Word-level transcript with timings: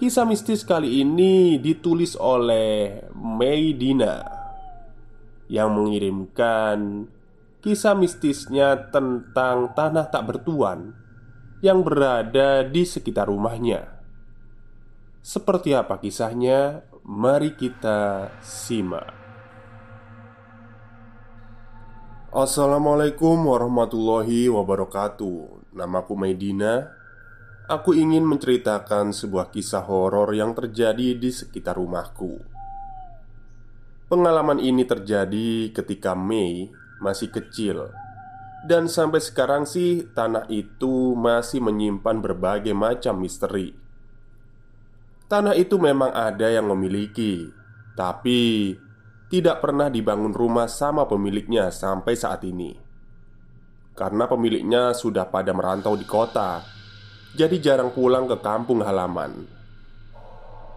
Kisah 0.00 0.24
mistis 0.24 0.64
kali 0.64 1.04
ini 1.04 1.60
ditulis 1.60 2.16
oleh 2.16 3.04
Meidina 3.12 4.24
yang 5.44 5.76
mengirimkan 5.76 7.04
kisah 7.60 7.92
mistisnya 7.92 8.88
tentang 8.88 9.76
tanah 9.76 10.08
tak 10.08 10.24
bertuan 10.24 10.96
yang 11.60 11.84
berada 11.84 12.64
di 12.64 12.88
sekitar 12.88 13.28
rumahnya. 13.28 14.00
Seperti 15.20 15.76
apa 15.76 16.00
kisahnya? 16.00 16.80
Mari 17.04 17.52
kita 17.60 18.32
simak. 18.40 19.12
Assalamualaikum 22.32 23.36
warahmatullahi 23.52 24.48
wabarakatuh. 24.48 25.76
Namaku 25.76 26.16
Medina 26.16 26.99
Aku 27.70 27.94
ingin 27.94 28.26
menceritakan 28.26 29.14
sebuah 29.14 29.54
kisah 29.54 29.86
horor 29.86 30.34
yang 30.34 30.58
terjadi 30.58 31.14
di 31.14 31.30
sekitar 31.30 31.78
rumahku. 31.78 32.42
Pengalaman 34.10 34.58
ini 34.58 34.82
terjadi 34.82 35.70
ketika 35.70 36.18
Mei 36.18 36.66
masih 36.98 37.30
kecil, 37.30 37.94
dan 38.66 38.90
sampai 38.90 39.22
sekarang 39.22 39.70
sih 39.70 40.02
tanah 40.02 40.50
itu 40.50 41.14
masih 41.14 41.62
menyimpan 41.62 42.18
berbagai 42.18 42.74
macam 42.74 43.22
misteri. 43.22 43.70
Tanah 45.30 45.54
itu 45.54 45.78
memang 45.78 46.10
ada 46.10 46.50
yang 46.50 46.66
memiliki, 46.74 47.54
tapi 47.94 48.74
tidak 49.30 49.62
pernah 49.62 49.86
dibangun 49.86 50.34
rumah 50.34 50.66
sama 50.66 51.06
pemiliknya 51.06 51.70
sampai 51.70 52.18
saat 52.18 52.42
ini, 52.42 52.74
karena 53.94 54.26
pemiliknya 54.26 54.90
sudah 54.90 55.30
pada 55.30 55.54
merantau 55.54 55.94
di 55.94 56.02
kota 56.02 56.79
jadi 57.30 57.56
jarang 57.62 57.94
pulang 57.94 58.26
ke 58.26 58.42
kampung 58.42 58.82
halaman. 58.82 59.46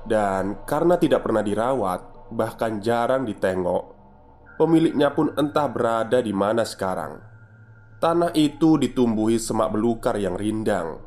Dan 0.04 0.68
karena 0.68 1.00
tidak 1.00 1.26
pernah 1.26 1.42
dirawat, 1.42 2.30
bahkan 2.30 2.84
jarang 2.84 3.26
ditengok, 3.26 3.84
pemiliknya 4.60 5.10
pun 5.16 5.34
entah 5.34 5.66
berada 5.72 6.20
di 6.20 6.36
mana 6.36 6.68
sekarang. 6.68 7.18
Tanah 8.04 8.36
itu 8.36 8.76
ditumbuhi 8.76 9.40
semak 9.40 9.72
belukar 9.72 10.20
yang 10.20 10.36
rindang. 10.36 11.00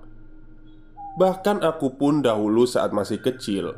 Bahkan 1.21 1.61
aku 1.61 1.95
pun 2.01 2.25
dahulu 2.25 2.65
saat 2.65 2.97
masih 2.97 3.21
kecil, 3.21 3.77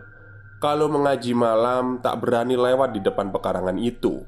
kalau 0.63 0.87
mengaji 0.87 1.35
malam 1.35 1.99
tak 1.99 2.23
berani 2.23 2.55
lewat 2.55 2.95
di 2.95 3.01
depan 3.03 3.35
pekarangan 3.35 3.79
itu. 3.79 4.23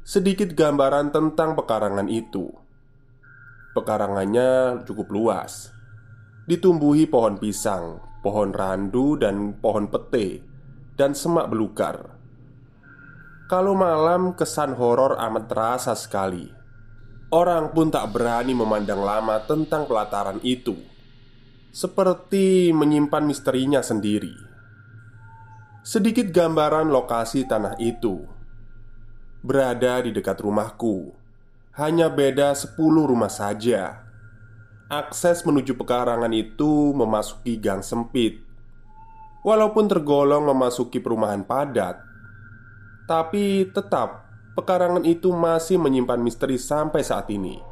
Sedikit 0.00 0.56
gambaran 0.56 1.12
tentang 1.12 1.52
pekarangan 1.52 2.08
itu. 2.08 2.48
Pekarangannya 3.76 4.82
cukup 4.88 5.12
luas 5.12 5.79
ditumbuhi 6.50 7.06
pohon 7.06 7.38
pisang, 7.38 8.02
pohon 8.26 8.50
randu, 8.50 9.14
dan 9.14 9.54
pohon 9.54 9.86
pete, 9.86 10.42
dan 10.98 11.14
semak 11.14 11.46
belukar. 11.46 12.18
Kalau 13.46 13.78
malam, 13.78 14.34
kesan 14.34 14.74
horor 14.74 15.14
amat 15.14 15.46
terasa 15.46 15.94
sekali. 15.94 16.50
Orang 17.30 17.70
pun 17.70 17.94
tak 17.94 18.10
berani 18.10 18.50
memandang 18.50 18.98
lama 18.98 19.38
tentang 19.46 19.86
pelataran 19.86 20.42
itu, 20.42 20.74
seperti 21.70 22.74
menyimpan 22.74 23.22
misterinya 23.22 23.78
sendiri. 23.78 24.34
Sedikit 25.86 26.34
gambaran 26.34 26.90
lokasi 26.90 27.46
tanah 27.46 27.78
itu 27.78 28.26
berada 29.40 30.02
di 30.04 30.10
dekat 30.10 30.42
rumahku, 30.42 31.14
hanya 31.78 32.10
beda 32.10 32.52
10 32.52 32.76
rumah 32.82 33.30
saja. 33.30 34.09
Akses 34.90 35.46
menuju 35.46 35.78
pekarangan 35.78 36.34
itu 36.34 36.90
memasuki 36.90 37.62
gang 37.62 37.78
sempit. 37.78 38.42
Walaupun 39.46 39.86
tergolong 39.86 40.42
memasuki 40.50 40.98
perumahan 40.98 41.46
padat 41.46 42.02
Tapi 43.06 43.70
tetap 43.70 44.26
pekarangan 44.58 45.06
itu 45.06 45.30
masih 45.30 45.78
menyimpan 45.78 46.18
misteri 46.18 46.58
sampai 46.58 47.06
saat 47.06 47.30
ini. 47.30 47.62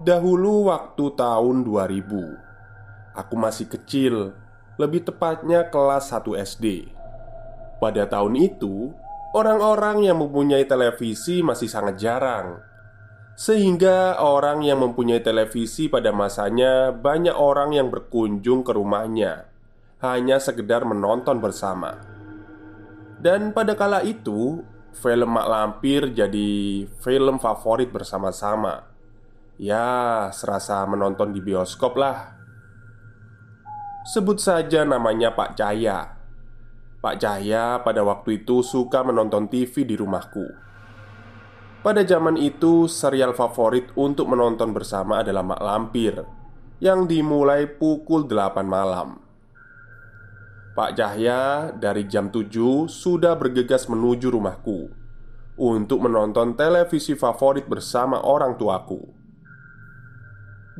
Dahulu 0.00 0.72
waktu 0.72 1.04
tahun 1.20 1.68
2000 1.68 3.20
Aku 3.20 3.34
masih 3.36 3.68
kecil 3.68 4.32
Lebih 4.80 5.04
tepatnya 5.04 5.68
kelas 5.68 6.16
1 6.16 6.32
SD 6.48 6.88
Pada 7.76 8.08
tahun 8.08 8.40
itu 8.40 8.96
Orang-orang 9.36 10.08
yang 10.08 10.16
mempunyai 10.16 10.64
televisi 10.64 11.44
masih 11.44 11.68
sangat 11.68 12.00
jarang 12.00 12.71
sehingga 13.38 14.20
orang 14.20 14.62
yang 14.62 14.84
mempunyai 14.84 15.24
televisi 15.24 15.88
pada 15.88 16.12
masanya 16.12 16.92
banyak 16.92 17.32
orang 17.32 17.74
yang 17.74 17.88
berkunjung 17.88 18.62
ke 18.62 18.72
rumahnya. 18.76 19.48
Hanya 20.02 20.42
sekedar 20.42 20.82
menonton 20.82 21.38
bersama. 21.38 21.94
Dan 23.22 23.54
pada 23.54 23.78
kala 23.78 24.02
itu 24.02 24.66
Film 24.92 25.30
Mak 25.32 25.46
Lampir 25.48 26.12
jadi 26.12 26.84
film 27.00 27.38
favorit 27.38 27.88
bersama-sama. 27.88 28.92
Ya, 29.56 30.28
serasa 30.34 30.82
menonton 30.90 31.30
di 31.30 31.40
bioskop 31.40 31.96
lah. 31.96 32.34
Sebut 34.02 34.42
saja 34.42 34.82
namanya 34.82 35.30
Pak 35.30 35.54
Cahya 35.54 36.22
Pak 37.02 37.18
Cahya 37.18 37.82
pada 37.82 38.06
waktu 38.06 38.46
itu 38.46 38.62
suka 38.62 39.02
menonton 39.02 39.50
TV 39.50 39.82
di 39.82 39.98
rumahku 39.98 40.46
pada 41.82 42.06
zaman 42.06 42.38
itu, 42.38 42.86
serial 42.86 43.34
favorit 43.34 43.90
untuk 43.98 44.30
menonton 44.30 44.70
bersama 44.70 45.26
adalah 45.26 45.42
Mak 45.42 45.60
Lampir 45.62 46.14
Yang 46.78 47.10
dimulai 47.10 47.66
pukul 47.66 48.30
8 48.30 48.62
malam. 48.62 49.18
Pak 50.72 50.90
Cahya 50.94 51.74
dari 51.74 52.06
jam 52.06 52.30
7 52.30 52.86
sudah 52.86 53.34
bergegas 53.34 53.90
menuju 53.90 54.30
rumahku 54.30 54.90
Untuk 55.58 56.06
menonton 56.06 56.54
televisi 56.54 57.18
favorit 57.18 57.66
bersama 57.66 58.22
orang 58.22 58.54
tuaku. 58.54 59.02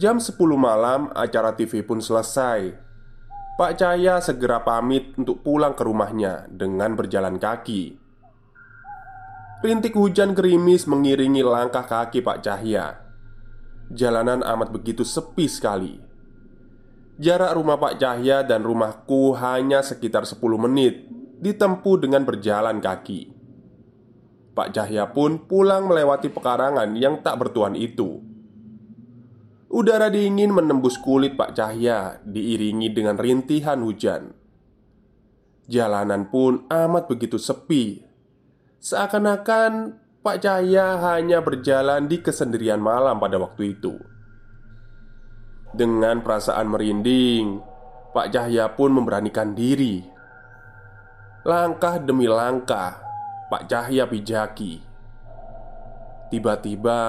Jam 0.00 0.22
10 0.22 0.38
malam 0.56 1.12
acara 1.12 1.52
TV 1.52 1.84
pun 1.84 2.00
selesai. 2.00 2.72
Pak 3.58 3.72
Cahya 3.76 4.22
segera 4.24 4.64
pamit 4.64 5.12
untuk 5.20 5.44
pulang 5.44 5.76
ke 5.76 5.84
rumahnya 5.84 6.48
dengan 6.48 6.96
berjalan 6.96 7.36
kaki 7.36 8.01
Rintik 9.62 9.94
hujan 9.94 10.34
gerimis 10.34 10.90
mengiringi 10.90 11.46
langkah 11.46 11.86
kaki 11.86 12.18
Pak 12.18 12.42
Cahya. 12.42 12.98
Jalanan 13.94 14.42
amat 14.42 14.74
begitu 14.74 15.06
sepi 15.06 15.46
sekali. 15.46 16.02
Jarak 17.22 17.54
rumah 17.54 17.78
Pak 17.78 17.94
Cahya 17.94 18.42
dan 18.42 18.66
rumahku 18.66 19.38
hanya 19.38 19.86
sekitar 19.86 20.26
10 20.26 20.42
menit 20.58 21.06
ditempuh 21.38 21.94
dengan 22.02 22.26
berjalan 22.26 22.82
kaki. 22.82 23.30
Pak 24.50 24.74
Cahya 24.74 25.14
pun 25.14 25.46
pulang 25.46 25.86
melewati 25.86 26.26
pekarangan 26.26 26.98
yang 26.98 27.22
tak 27.22 27.38
bertuan 27.38 27.78
itu. 27.78 28.18
Udara 29.70 30.10
dingin 30.10 30.50
menembus 30.50 30.98
kulit 30.98 31.38
Pak 31.38 31.54
Cahya 31.54 32.18
diiringi 32.26 32.90
dengan 32.90 33.14
rintihan 33.14 33.78
hujan. 33.78 34.34
Jalanan 35.70 36.34
pun 36.34 36.66
amat 36.66 37.06
begitu 37.06 37.38
sepi 37.38 38.10
Seakan-akan 38.82 39.94
Pak 40.26 40.42
Cahya 40.42 40.98
hanya 40.98 41.38
berjalan 41.38 42.10
di 42.10 42.18
kesendirian 42.18 42.82
malam 42.82 43.22
pada 43.22 43.38
waktu 43.38 43.78
itu. 43.78 43.94
Dengan 45.70 46.18
perasaan 46.18 46.66
merinding, 46.66 47.62
Pak 48.10 48.34
Cahya 48.34 48.74
pun 48.74 48.90
memberanikan 48.90 49.54
diri. 49.54 50.02
Langkah 51.46 52.02
demi 52.02 52.26
langkah, 52.26 52.98
Pak 53.46 53.70
Cahya 53.70 54.02
pijaki. 54.10 54.82
Tiba-tiba, 56.34 57.02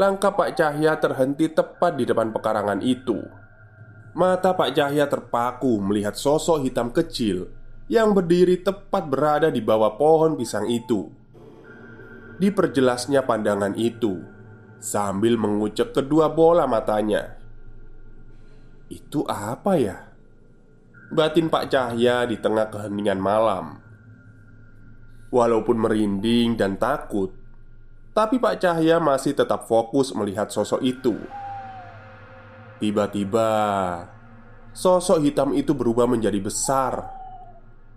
langkah 0.00 0.32
Pak 0.32 0.56
Cahya 0.56 0.96
terhenti 0.96 1.52
tepat 1.52 2.00
di 2.00 2.08
depan 2.08 2.32
pekarangan 2.32 2.80
itu. 2.80 3.20
Mata 4.16 4.56
Pak 4.56 4.72
Cahya 4.72 5.04
terpaku 5.12 5.76
melihat 5.76 6.16
sosok 6.16 6.64
hitam 6.64 6.88
kecil 6.88 7.59
yang 7.90 8.14
berdiri 8.14 8.62
tepat 8.62 9.10
berada 9.10 9.50
di 9.50 9.58
bawah 9.58 9.98
pohon 9.98 10.38
pisang 10.38 10.70
itu. 10.70 11.10
Diperjelasnya 12.38 13.26
pandangan 13.26 13.74
itu 13.74 14.22
sambil 14.78 15.34
mengucek 15.34 15.90
kedua 15.90 16.30
bola 16.30 16.70
matanya. 16.70 17.34
Itu 18.86 19.26
apa 19.26 19.74
ya? 19.74 20.06
Batin 21.10 21.50
Pak 21.50 21.66
Cahya 21.66 22.30
di 22.30 22.38
tengah 22.38 22.70
keheningan 22.70 23.18
malam. 23.18 23.82
Walaupun 25.34 25.82
merinding 25.82 26.54
dan 26.54 26.78
takut, 26.78 27.34
tapi 28.14 28.38
Pak 28.38 28.62
Cahya 28.62 29.02
masih 29.02 29.34
tetap 29.34 29.66
fokus 29.66 30.14
melihat 30.14 30.46
sosok 30.46 30.78
itu. 30.86 31.18
Tiba-tiba, 32.78 33.50
sosok 34.70 35.18
hitam 35.26 35.50
itu 35.58 35.74
berubah 35.74 36.06
menjadi 36.06 36.38
besar 36.38 37.19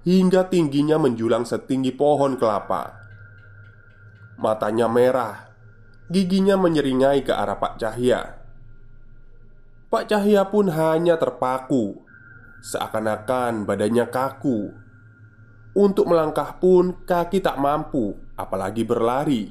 hingga 0.04 0.52
tingginya 0.52 1.00
menjulang 1.00 1.48
setinggi 1.48 1.96
pohon 1.96 2.36
kelapa. 2.36 3.00
Matanya 4.36 4.92
merah, 4.92 5.48
giginya 6.12 6.60
menyeringai 6.60 7.24
ke 7.24 7.32
arah 7.32 7.56
Pak 7.56 7.80
Cahya. 7.80 8.22
Pak 9.88 10.04
Cahya 10.12 10.44
pun 10.52 10.68
hanya 10.68 11.16
terpaku, 11.16 12.04
seakan-akan 12.64 13.64
badannya 13.64 14.06
kaku. 14.12 14.76
Untuk 15.74 16.06
melangkah 16.06 16.62
pun 16.62 17.02
kaki 17.02 17.42
tak 17.42 17.58
mampu, 17.58 18.14
apalagi 18.38 18.86
berlari. 18.86 19.50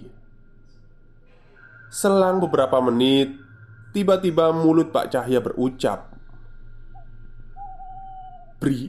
Selang 1.91 2.39
beberapa 2.39 2.79
menit, 2.79 3.35
tiba-tiba 3.91 4.55
mulut 4.55 4.95
Pak 4.95 5.11
Cahya 5.11 5.43
berucap, 5.43 6.15
"Bri, 8.63 8.87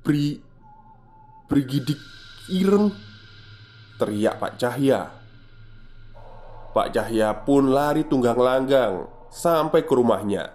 Bri, 0.00 0.49
Brigidik 1.50 1.98
Ireng. 2.46 2.94
Teriak 3.98 4.38
Pak 4.38 4.54
Cahya. 4.54 5.10
Pak 6.70 6.94
Cahya 6.94 7.34
pun 7.42 7.74
lari 7.74 8.06
tunggang 8.06 8.38
langgang 8.38 9.10
Sampai 9.34 9.82
ke 9.82 9.90
rumahnya 9.90 10.54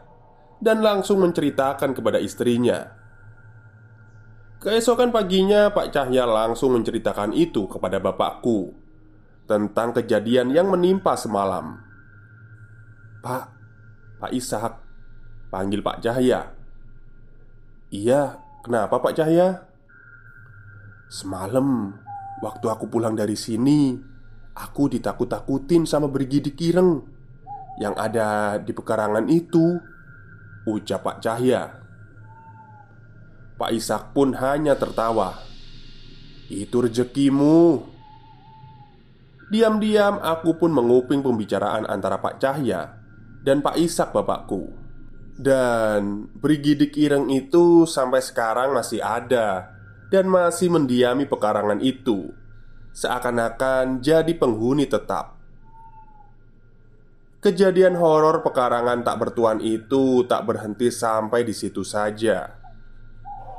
Dan 0.56 0.80
langsung 0.80 1.19
menceritakan 1.19 1.92
kepada 1.92 2.15
istrinya. 2.24 2.95
Keesokan 4.63 5.12
paginya 5.12 5.68
Pak 5.75 5.92
Cahya 5.92 6.24
langsung 6.24 6.80
menceritakan 6.80 7.36
itu 7.36 7.68
kepada 7.68 8.00
bapakku 8.00 8.71
Tentang 9.51 9.91
kejadian 10.00 10.56
yang 10.56 10.71
menimpa 10.71 11.19
semalam. 11.19 11.75
Pak, 13.19 13.45
Pak 14.24 14.31
Ishak 14.31 14.74
Panggil 15.51 15.83
Pak 15.83 16.00
Cahya. 16.00 16.56
Iya, 17.91 18.39
kenapa 18.65 18.98
Pak 18.98 19.13
Cahya? 19.13 19.64
Semalam, 21.06 21.94
waktu 22.42 22.66
aku 22.66 22.90
pulang 22.90 23.13
dari 23.13 23.38
sini, 23.38 23.94
aku 24.57 24.90
ditakut-takutin 24.90 25.86
sama 25.86 26.10
Brigidik 26.10 26.57
Ireng 26.57 27.04
yang 27.78 27.94
ada 27.94 28.57
di 28.57 28.72
pekarangan 28.72 29.28
itu. 29.30 29.78
Ucap 30.66 31.06
Pak 31.06 31.18
Cahya. 31.22 31.78
Pak 33.56 33.69
Ishak 33.69 34.18
pun 34.18 34.34
hanya 34.34 34.74
tertawa. 34.74 35.38
Itu 36.50 36.81
rezekimu. 36.81 37.86
Diam-diam 39.54 40.18
aku 40.25 40.58
pun 40.58 40.74
menguping 40.74 41.22
pembicaraan 41.22 41.86
antara 41.86 42.18
Pak 42.18 42.42
Cahya 42.42 42.98
dan 43.46 43.62
Pak 43.62 43.78
Ishak 43.78 44.10
bapakku. 44.10 44.74
Dan 45.38 46.31
Brigidik 46.34 46.98
Ireng 46.98 47.30
itu 47.30 47.86
sampai 47.86 48.25
sekarang 48.25 48.74
masih 48.74 49.06
ada 49.06 49.75
dan 50.15 50.31
masih 50.31 50.71
mendiami 50.71 51.27
pekarangan 51.27 51.83
itu, 51.83 52.31
seakan-akan 52.95 54.00
jadi 54.00 54.31
penghuni 54.39 54.88
tetap. 54.88 55.35
Kejadian 57.44 58.00
horor 58.00 58.39
pekarangan 58.39 59.03
tak 59.03 59.19
bertuan 59.19 59.59
itu 59.59 60.23
tak 60.23 60.47
berhenti 60.47 60.88
sampai 60.88 61.44
di 61.44 61.51
situ 61.51 61.83
saja. 61.83 62.47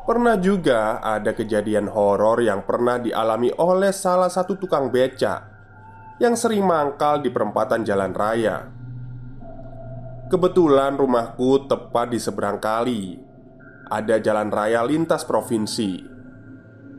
Pernah 0.09 0.41
juga 0.41 1.05
ada 1.05 1.37
kejadian 1.37 1.93
horor 1.93 2.41
yang 2.41 2.65
pernah 2.65 2.97
dialami 2.97 3.53
oleh 3.61 3.93
salah 3.93 4.33
satu 4.33 4.57
tukang 4.57 4.89
beca 4.89 5.45
yang 6.17 6.33
sering 6.33 6.65
mangkal 6.65 7.21
di 7.21 7.29
perempatan 7.29 7.85
jalan 7.85 8.17
raya. 8.17 8.65
Kebetulan 10.33 10.97
rumahku 10.97 11.69
tepat 11.69 12.17
di 12.17 12.19
seberang 12.19 12.57
kali. 12.59 13.21
Ada 13.93 14.19
jalan 14.25 14.51
raya 14.51 14.83
lintas 14.83 15.23
provinsi. 15.23 16.16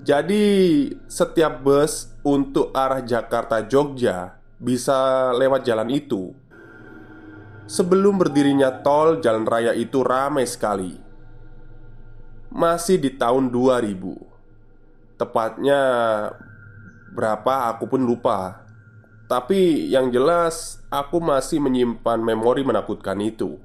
Jadi 0.07 0.87
setiap 1.11 1.59
bus 1.59 2.15
untuk 2.23 2.71
arah 2.71 3.03
Jakarta 3.03 3.59
Jogja 3.67 4.39
bisa 4.55 5.29
lewat 5.35 5.67
jalan 5.67 5.91
itu. 5.91 6.31
Sebelum 7.67 8.15
berdirinya 8.15 8.71
tol, 8.79 9.19
jalan 9.19 9.43
raya 9.43 9.75
itu 9.75 9.99
ramai 9.99 10.47
sekali. 10.47 10.95
Masih 12.47 13.03
di 13.03 13.19
tahun 13.19 13.51
2000. 13.51 15.19
Tepatnya 15.19 15.81
berapa 17.11 17.75
aku 17.75 17.91
pun 17.91 17.99
lupa. 18.07 18.63
Tapi 19.27 19.91
yang 19.91 20.07
jelas 20.07 20.79
aku 20.87 21.19
masih 21.19 21.59
menyimpan 21.59 22.23
memori 22.23 22.63
menakutkan 22.63 23.19
itu. 23.19 23.59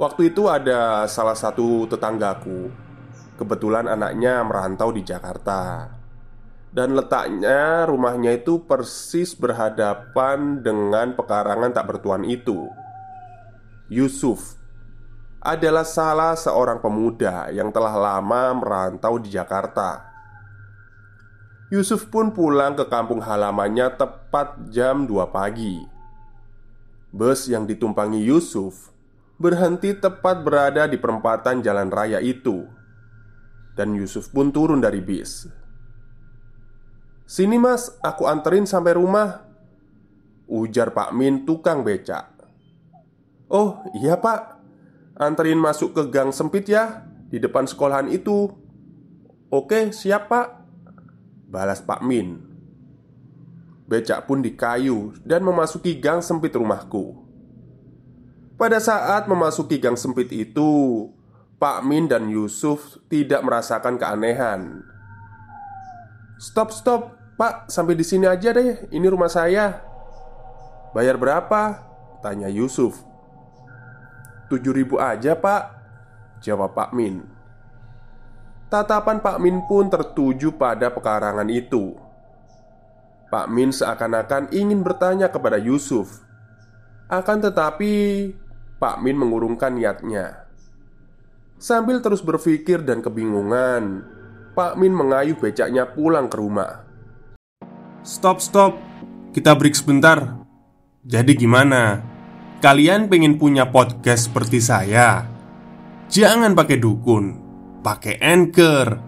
Waktu 0.00 0.32
itu 0.32 0.48
ada 0.48 1.04
salah 1.12 1.36
satu 1.36 1.84
tetanggaku 1.92 2.91
Kebetulan 3.42 3.90
anaknya 3.90 4.46
merantau 4.46 4.94
di 4.94 5.02
Jakarta 5.02 5.90
Dan 6.70 6.94
letaknya 6.94 7.82
rumahnya 7.90 8.38
itu 8.38 8.62
persis 8.62 9.34
berhadapan 9.34 10.62
dengan 10.62 11.18
pekarangan 11.18 11.74
tak 11.74 11.90
bertuan 11.90 12.22
itu 12.22 12.70
Yusuf 13.90 14.62
adalah 15.42 15.82
salah 15.82 16.38
seorang 16.38 16.78
pemuda 16.78 17.50
yang 17.50 17.74
telah 17.74 17.98
lama 17.98 18.54
merantau 18.54 19.18
di 19.18 19.26
Jakarta. 19.26 20.06
Yusuf 21.74 22.06
pun 22.06 22.30
pulang 22.30 22.78
ke 22.78 22.86
kampung 22.86 23.18
halamannya 23.18 23.90
tepat 23.98 24.70
jam 24.70 25.02
2 25.04 25.34
pagi. 25.34 25.82
Bus 27.10 27.50
yang 27.50 27.66
ditumpangi 27.66 28.22
Yusuf 28.22 28.94
berhenti 29.34 29.98
tepat 29.98 30.46
berada 30.46 30.86
di 30.86 30.94
perempatan 30.94 31.58
jalan 31.60 31.90
raya 31.90 32.22
itu 32.22 32.70
dan 33.76 33.96
Yusuf 33.96 34.28
pun 34.32 34.52
turun 34.52 34.80
dari 34.80 35.00
bis. 35.00 35.48
Sini 37.24 37.56
mas, 37.56 37.96
aku 38.04 38.28
anterin 38.28 38.68
sampai 38.68 38.92
rumah 38.92 39.48
Ujar 40.52 40.92
Pak 40.92 41.16
Min 41.16 41.48
tukang 41.48 41.80
becak. 41.80 42.28
Oh 43.48 43.80
iya 43.96 44.20
pak. 44.20 44.60
Anterin 45.16 45.60
masuk 45.60 45.92
ke 45.92 46.08
gang 46.08 46.32
sempit 46.32 46.64
ya 46.64 47.04
Di 47.28 47.36
depan 47.36 47.68
sekolahan 47.68 48.08
itu. 48.08 48.48
Oke 49.52 49.92
siap 49.92 50.32
pak 50.32 50.64
Balas 51.52 51.84
Pak 51.84 52.00
Min. 52.00 52.40
Becak 53.84 54.24
pun 54.24 54.40
dikayu 54.40 55.12
dan 55.20 55.44
memasuki 55.44 56.00
gang 56.00 56.24
sempit 56.24 56.56
rumahku. 56.56 57.20
Pada 58.56 58.80
saat 58.80 59.28
memasuki 59.28 59.76
gang 59.76 60.00
sempit 60.00 60.32
itu 60.32 60.68
Pak 61.62 61.86
Min 61.86 62.10
dan 62.10 62.26
Yusuf 62.26 62.98
tidak 63.06 63.46
merasakan 63.46 63.94
keanehan. 63.94 64.82
"Stop, 66.42 66.74
stop, 66.74 67.14
Pak, 67.38 67.70
sampai 67.70 67.94
di 67.94 68.02
sini 68.02 68.26
aja 68.26 68.50
deh. 68.50 68.90
Ini 68.90 69.06
rumah 69.06 69.30
saya. 69.30 69.78
Bayar 70.90 71.14
berapa? 71.14 71.78
Tanya 72.18 72.50
Yusuf. 72.50 72.98
Tujuh 74.50 74.74
ribu 74.74 74.98
aja, 74.98 75.38
Pak. 75.38 75.62
Jawab 76.42 76.74
Pak 76.74 76.90
Min. 76.92 77.24
Tatapan 78.68 79.22
Pak 79.22 79.38
Min 79.40 79.62
pun 79.64 79.86
tertuju 79.86 80.52
pada 80.58 80.90
pekarangan 80.90 81.46
itu. 81.46 81.94
Pak 83.30 83.46
Min 83.48 83.72
seakan-akan 83.72 84.52
ingin 84.52 84.84
bertanya 84.84 85.32
kepada 85.32 85.56
Yusuf. 85.56 86.20
Akan 87.08 87.40
tetapi, 87.40 88.28
Pak 88.76 89.00
Min 89.00 89.16
mengurungkan 89.16 89.72
niatnya. 89.72 90.51
Sambil 91.62 92.02
terus 92.02 92.26
berpikir 92.26 92.82
dan 92.82 93.06
kebingungan, 93.06 94.02
Pak 94.50 94.74
Min 94.74 94.98
mengayuh 94.98 95.38
becaknya 95.38 95.86
pulang 95.86 96.26
ke 96.26 96.34
rumah. 96.34 96.82
Stop, 98.02 98.42
stop. 98.42 98.74
Kita 99.30 99.54
break 99.54 99.78
sebentar. 99.78 100.42
Jadi 101.06 101.38
gimana? 101.38 102.02
Kalian 102.58 103.06
pengen 103.06 103.38
punya 103.38 103.70
podcast 103.70 104.26
seperti 104.26 104.58
saya? 104.58 105.22
Jangan 106.10 106.58
pakai 106.58 106.82
dukun, 106.82 107.38
pakai 107.78 108.18
Anchor. 108.18 108.98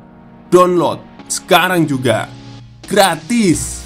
Download 0.46 1.26
sekarang 1.26 1.90
juga. 1.90 2.30
Gratis. 2.86 3.82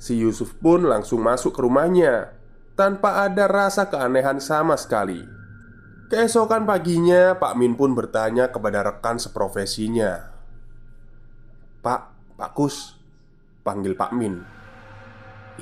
Si 0.00 0.16
Yusuf 0.16 0.56
pun 0.56 0.88
langsung 0.88 1.20
masuk 1.20 1.52
ke 1.52 1.60
rumahnya 1.60 2.35
tanpa 2.76 3.24
ada 3.24 3.48
rasa 3.48 3.88
keanehan 3.88 4.38
sama 4.38 4.76
sekali. 4.76 5.24
Keesokan 6.06 6.68
paginya, 6.68 7.34
Pak 7.34 7.58
Min 7.58 7.74
pun 7.74 7.96
bertanya 7.96 8.52
kepada 8.52 8.86
rekan 8.86 9.18
seprofesinya, 9.18 10.30
Pak, 11.86 12.02
Pak 12.34 12.52
Kus 12.58 12.98
Panggil 13.62 13.94
Pak 13.94 14.10
Min 14.10 14.42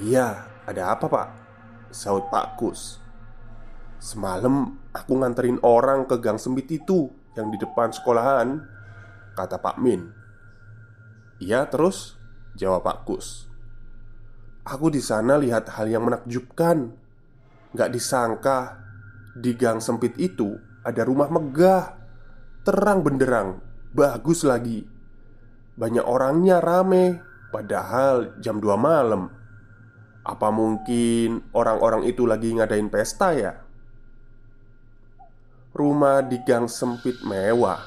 Iya, 0.01 0.49
ada 0.65 0.97
apa 0.97 1.05
pak? 1.05 1.29
Saut 1.93 2.33
Pak 2.33 2.57
Kus 2.57 2.97
Semalam 4.01 4.75
aku 4.97 5.21
nganterin 5.21 5.61
orang 5.61 6.09
ke 6.09 6.17
gang 6.19 6.41
sempit 6.41 6.67
itu 6.73 7.13
Yang 7.37 7.47
di 7.53 7.59
depan 7.61 7.93
sekolahan 7.93 8.65
Kata 9.37 9.61
Pak 9.61 9.77
Min 9.77 10.11
Iya 11.45 11.69
terus? 11.69 12.17
Jawab 12.57 12.89
Pak 12.89 13.05
Kus 13.05 13.47
Aku 14.65 14.89
di 14.89 15.05
sana 15.05 15.37
lihat 15.37 15.69
hal 15.77 15.93
yang 15.93 16.09
menakjubkan 16.09 17.04
Gak 17.75 17.91
disangka 17.91 18.79
Di 19.35 19.59
gang 19.59 19.83
sempit 19.83 20.15
itu 20.17 20.55
Ada 20.87 21.03
rumah 21.03 21.29
megah 21.29 21.99
Terang 22.63 23.03
benderang 23.03 23.59
Bagus 23.95 24.43
lagi. 24.43 24.83
Banyak 25.75 26.07
orangnya 26.07 26.63
rame 26.63 27.35
Padahal 27.55 28.35
jam 28.43 28.59
2 28.59 28.75
malam. 28.75 29.31
Apa 30.27 30.51
mungkin 30.51 31.55
orang-orang 31.55 32.03
itu 32.03 32.27
lagi 32.27 32.51
ngadain 32.51 32.91
pesta 32.91 33.31
ya? 33.31 33.55
Rumah 35.71 36.27
di 36.27 36.43
gang 36.43 36.67
sempit 36.67 37.23
mewah. 37.23 37.79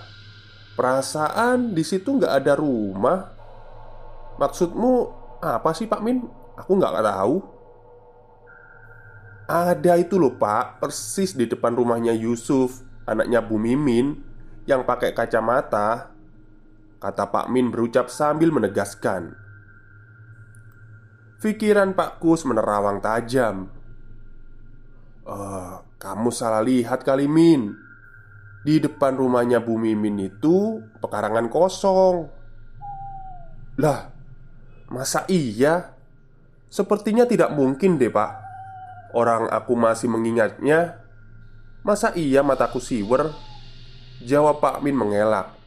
Perasaan 0.79 1.75
di 1.75 1.83
situ 1.83 2.15
nggak 2.15 2.31
ada 2.31 2.55
rumah. 2.55 3.27
Maksudmu 4.39 4.93
apa 5.43 5.75
sih 5.75 5.83
Pak 5.83 5.99
Min? 5.99 6.23
Aku 6.55 6.79
nggak 6.79 7.03
tahu 7.03 7.56
Ada 9.47 9.95
itu 9.95 10.19
loh 10.19 10.35
Pak. 10.35 10.83
Persis 10.83 11.31
di 11.31 11.47
depan 11.47 11.71
rumahnya 11.71 12.11
Yusuf 12.11 12.83
Anaknya 13.07 13.39
Bu 13.39 13.55
Mimin 13.55 14.19
Yang 14.67 14.83
pakai 14.83 15.15
kacamata. 15.15 16.11
Kata 16.99 17.31
Pak 17.31 17.47
Min 17.47 17.71
berucap 17.71 18.11
sambil 18.11 18.51
menegaskan. 18.51 19.31
Pikiran 21.39 21.95
Pak 21.95 22.19
Kus 22.19 22.43
menerawang 22.43 22.99
tajam. 22.99 23.71
Uh, 25.23 25.79
Kamu 26.01 26.33
salah 26.33 26.65
lihat 26.65 27.05
kali 27.07 27.29
Min. 27.29 27.77
Di 28.65 28.81
depan 28.83 29.15
rumahnya 29.15 29.63
Bu 29.63 29.79
Mimin 29.79 30.19
itu 30.19 30.81
pekarangan 30.99 31.47
kosong. 31.47 32.27
Lah, 33.77 34.09
masa 34.89 35.23
iya? 35.29 35.95
Sepertinya 36.67 37.23
tidak 37.29 37.53
mungkin 37.55 37.95
deh 37.95 38.11
pak 38.11 38.46
Orang 39.17 39.49
aku 39.49 39.73
masih 39.73 40.13
mengingatnya 40.13 41.01
Masa 41.81 42.13
iya 42.13 42.45
mataku 42.45 42.77
siwer? 42.77 43.33
Jawab 44.21 44.61
Pak 44.61 44.85
Min 44.85 44.93
mengelak. 44.93 45.57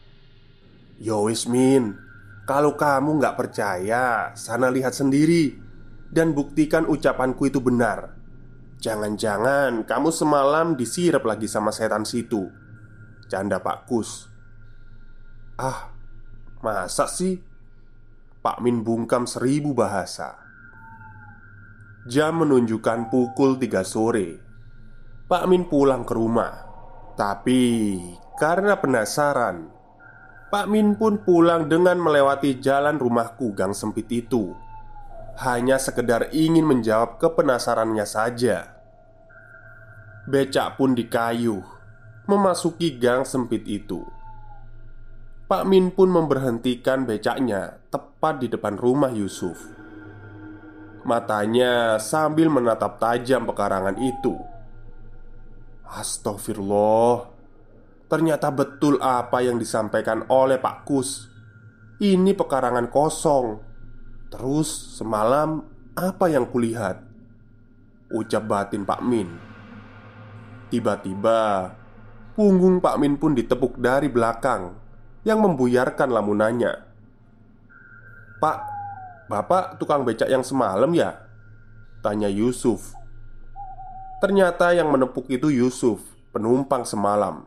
Yowis 1.03 1.51
Min. 1.51 1.99
Kalau 2.47 2.79
kamu 2.79 3.19
nggak 3.19 3.35
percaya 3.35 4.31
Sana 4.39 4.71
lihat 4.71 4.95
sendiri 4.95 5.59
Dan 6.15 6.31
buktikan 6.31 6.87
ucapanku 6.87 7.51
itu 7.51 7.59
benar. 7.59 8.15
Jangan-jangan 8.79 9.83
kamu 9.83 10.15
semalam 10.15 10.79
disirap 10.79 11.27
lagi 11.27 11.51
sama 11.51 11.75
setan 11.75 12.07
situ. 12.07 12.49
Canda 13.27 13.59
Pak 13.59 13.91
Kus. 13.91 14.31
Ah, 15.59 15.91
masa 16.63 17.11
sih? 17.11 17.43
Pak 18.41 18.63
Min 18.65 18.81
bungkam 18.81 19.29
seribu 19.29 19.77
bahasa 19.77 20.50
Jam 22.09 22.41
menunjukkan 22.41 23.13
pukul 23.13 23.61
3 23.61 23.85
sore. 23.85 24.41
Pak 25.29 25.45
Min 25.45 25.69
pulang 25.69 26.09
ke 26.09 26.17
rumah. 26.17 26.65
Tapi 27.13 28.01
karena 28.41 28.81
penasaran 28.81 29.69
Pak 30.49 30.65
Min 30.73 30.97
pun 30.97 31.21
pulang 31.21 31.69
dengan 31.69 32.01
melewati 32.01 32.57
jalan 32.57 32.97
rumahku 32.97 33.53
gang 33.53 33.77
sempit 33.77 34.09
itu. 34.09 34.57
Hanya 35.45 35.77
sekedar 35.77 36.33
ingin 36.33 36.65
menjawab 36.65 37.21
kepenasarannya 37.21 38.09
saja. 38.09 38.81
Becak 40.25 40.81
pun 40.81 40.97
dikayuh 40.97 41.61
Memasuki 42.25 42.97
gang 42.97 43.29
sempit 43.29 43.69
itu. 43.69 44.01
Pak 45.53 45.69
Min 45.69 45.93
pun 45.93 46.09
memberhentikan 46.09 47.05
becaknya 47.05 47.77
tepat 47.93 48.41
di 48.41 48.49
depan 48.49 48.81
rumah 48.81 49.13
Yusuf 49.13 49.80
Matanya 51.01 51.97
sambil 51.97 52.53
menatap 52.53 53.01
tajam 53.01 53.49
pekarangan 53.49 53.97
itu. 53.97 54.37
Astagfirullah. 55.89 57.33
Ternyata 58.11 58.51
betul 58.51 59.01
apa 59.01 59.41
yang 59.41 59.57
disampaikan 59.57 60.27
oleh 60.29 60.61
Pak 60.61 60.85
Kus. 60.85 61.31
Ini 62.03 62.37
pekarangan 62.37 62.91
kosong. 62.91 63.63
Terus 64.31 64.99
semalam 64.99 65.65
apa 65.95 66.27
yang 66.31 66.47
kulihat? 66.51 67.03
Ucap 68.11 68.45
batin 68.47 68.83
Pak 68.83 69.01
Min. 69.07 69.29
Tiba-tiba 70.71 71.71
Punggung 72.39 72.79
Pak 72.79 72.97
Min 73.03 73.19
pun 73.19 73.35
ditepuk 73.35 73.83
dari 73.83 74.07
belakang 74.07 74.79
Yang 75.27 75.39
membuyarkan 75.51 76.09
lamunannya. 76.15 76.73
Pak, 78.41 78.59
Bapak 79.31 79.79
tukang 79.79 80.03
becak 80.03 80.27
yang 80.27 80.43
semalam 80.43 80.91
ya? 80.91 81.23
Tanya 82.03 82.27
Yusuf 82.27 82.99
Ternyata 84.19 84.75
yang 84.75 84.91
menepuk 84.91 85.31
itu 85.31 85.55
Yusuf 85.55 86.03
Penumpang 86.35 86.83
semalam 86.83 87.47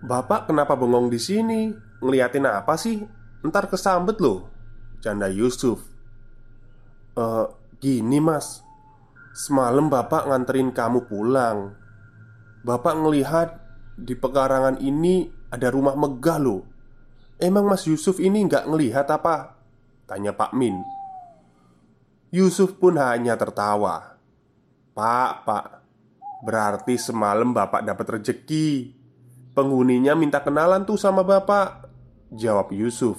Bapak 0.00 0.48
kenapa 0.48 0.72
bengong 0.72 1.12
di 1.12 1.20
sini? 1.20 1.68
Ngeliatin 2.00 2.48
apa 2.48 2.80
sih? 2.80 3.04
Ntar 3.44 3.68
kesambet 3.68 4.16
loh 4.24 4.48
Canda 5.04 5.28
Yusuf 5.28 5.84
E, 7.12 7.24
gini 7.76 8.16
mas 8.16 8.64
Semalam 9.36 9.92
bapak 9.92 10.32
nganterin 10.32 10.72
kamu 10.72 11.04
pulang 11.04 11.76
Bapak 12.64 12.96
ngelihat 12.96 13.52
Di 14.00 14.16
pekarangan 14.16 14.80
ini 14.80 15.28
Ada 15.52 15.68
rumah 15.76 15.92
megah 15.92 16.40
loh 16.40 16.64
Emang 17.36 17.68
mas 17.68 17.84
Yusuf 17.84 18.16
ini 18.16 18.48
nggak 18.48 18.64
ngelihat 18.64 19.12
apa? 19.12 19.55
Tanya 20.06 20.30
Pak 20.30 20.54
Min. 20.54 20.78
Yusuf 22.30 22.78
pun 22.78 22.94
hanya 22.98 23.34
tertawa. 23.34 24.18
Pak, 24.94 25.32
pak 25.42 25.64
Berarti 26.46 26.94
semalam 26.94 27.50
bapak 27.50 27.82
dapat 27.82 28.20
rejeki. 28.20 28.94
Penghuninya 29.50 30.14
minta 30.14 30.44
kenalan 30.44 30.86
tuh 30.86 31.00
sama 31.00 31.26
bapak 31.26 31.90
Jawab 32.30 32.70
Yusuf. 32.70 33.18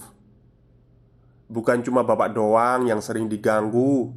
Bukan 1.52 1.84
cuma 1.84 2.08
bapak 2.08 2.32
doang 2.32 2.88
yang 2.88 3.04
sering 3.04 3.28
diganggu. 3.28 4.16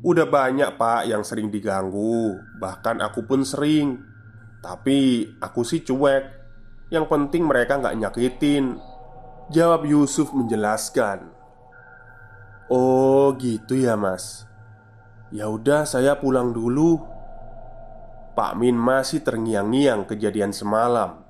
Udah 0.00 0.24
banyak 0.24 0.72
pak 0.80 1.04
yang 1.04 1.20
sering 1.20 1.52
diganggu. 1.52 2.38
Bahkan 2.56 3.04
aku 3.04 3.28
pun 3.28 3.44
sering. 3.44 4.00
Tapi 4.64 5.28
aku 5.42 5.60
sih 5.68 5.84
cuek. 5.84 6.24
Yang 6.88 7.04
penting 7.12 7.42
mereka 7.44 7.82
nggak 7.82 7.98
nyakitin 7.98 8.78
Jawab 9.50 9.86
Yusuf 9.90 10.30
menjelaskan 10.30 11.35
Oh 12.66 13.30
gitu 13.38 13.78
ya 13.78 13.94
mas 13.94 14.46
Ya 15.30 15.50
udah 15.50 15.86
saya 15.86 16.18
pulang 16.18 16.54
dulu 16.54 17.02
Pak 18.36 18.52
Min 18.58 18.76
masih 18.76 19.24
terngiang-ngiang 19.24 20.04
kejadian 20.04 20.52
semalam 20.52 21.26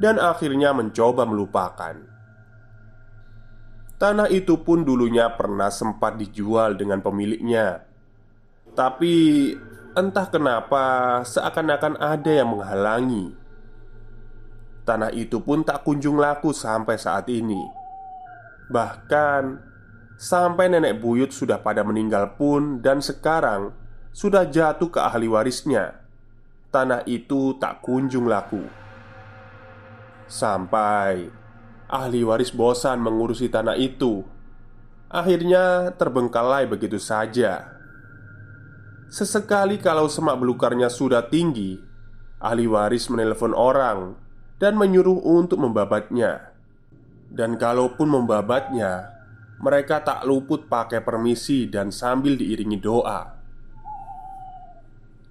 dan 0.00 0.16
akhirnya 0.16 0.72
mencoba 0.72 1.28
melupakan. 1.28 1.94
Tanah 4.00 4.32
itu 4.32 4.56
pun 4.64 4.80
dulunya 4.80 5.28
pernah 5.36 5.68
sempat 5.68 6.16
dijual 6.16 6.74
dengan 6.74 7.04
pemiliknya. 7.04 7.84
Tapi 8.72 9.52
entah 9.92 10.26
kenapa 10.32 10.84
seakan-akan 11.20 12.00
ada 12.00 12.30
yang 12.32 12.48
menghalangi. 12.56 13.36
Tanah 14.88 15.12
itu 15.12 15.44
pun 15.44 15.60
tak 15.62 15.84
kunjung 15.84 16.16
laku 16.16 16.56
sampai 16.56 16.96
saat 16.96 17.28
ini. 17.28 17.60
Bahkan 18.72 19.69
sampai 20.20 20.68
nenek 20.68 21.00
buyut 21.00 21.32
sudah 21.32 21.64
pada 21.64 21.80
meninggal 21.80 22.36
pun 22.36 22.84
dan 22.84 23.00
sekarang 23.00 23.72
sudah 24.12 24.44
jatuh 24.44 24.92
ke 24.92 25.00
ahli 25.00 25.24
warisnya. 25.24 25.96
Tanah 26.68 27.08
itu 27.08 27.56
tak 27.56 27.80
kunjung 27.80 28.28
laku. 28.28 28.60
Sampai 30.28 31.32
ahli 31.88 32.20
waris 32.20 32.52
bosan 32.52 33.00
mengurusi 33.00 33.48
tanah 33.48 33.80
itu. 33.80 34.22
Akhirnya 35.08 35.96
terbengkalai 35.96 36.68
begitu 36.68 37.00
saja. 37.00 37.80
Sesekali 39.10 39.82
kalau 39.82 40.06
semak 40.06 40.38
belukarnya 40.38 40.86
sudah 40.86 41.26
tinggi, 41.26 41.82
ahli 42.38 42.70
waris 42.70 43.10
menelpon 43.10 43.56
orang 43.56 44.14
dan 44.62 44.78
menyuruh 44.78 45.18
untuk 45.18 45.58
membabatnya. 45.58 46.54
Dan 47.26 47.58
kalaupun 47.58 48.06
membabatnya, 48.06 49.19
mereka 49.60 50.00
tak 50.00 50.24
luput 50.24 50.72
pakai 50.72 51.04
permisi 51.04 51.68
dan 51.68 51.92
sambil 51.92 52.40
diiringi 52.40 52.80
doa. 52.80 53.36